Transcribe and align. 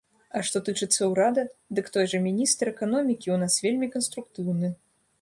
А 0.37 0.41
што 0.45 0.61
тычыцца 0.69 1.09
ўрада, 1.11 1.43
дык 1.79 1.93
той 1.97 2.09
жа 2.15 2.23
міністр 2.27 2.73
эканомікі 2.75 3.23
ў 3.31 3.37
нас 3.47 3.63
вельмі 3.67 3.95
канструктыўны. 3.99 4.77